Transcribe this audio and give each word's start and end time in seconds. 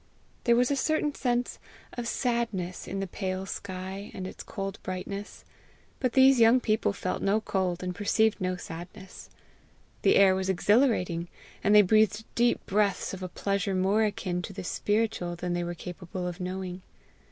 There 0.45 0.55
was 0.55 0.71
a 0.71 0.75
certain 0.75 1.13
sense 1.13 1.59
of 1.93 2.07
sadness 2.07 2.87
in 2.87 3.01
the 3.01 3.05
pale 3.05 3.45
sky 3.45 4.09
and 4.15 4.25
its 4.25 4.41
cold 4.41 4.79
brightness; 4.81 5.45
but 5.99 6.13
these 6.13 6.39
young 6.39 6.59
people 6.59 6.91
felt 6.91 7.21
no 7.21 7.39
cold, 7.39 7.83
and 7.83 7.93
perceived 7.93 8.41
no 8.41 8.55
sadness. 8.55 9.29
The 10.01 10.15
air 10.15 10.33
was 10.33 10.49
exhilarating, 10.49 11.27
and 11.63 11.75
they 11.75 11.83
breathed 11.83 12.25
deep 12.33 12.65
breaths 12.65 13.13
of 13.13 13.21
a 13.21 13.29
pleasure 13.29 13.75
more 13.75 14.03
akin 14.03 14.41
to 14.41 14.53
the 14.53 14.63
spiritual 14.63 15.35
than 15.35 15.53
they 15.53 15.63
were 15.63 15.75
capable 15.75 16.27
of 16.27 16.39
knowing. 16.39 16.81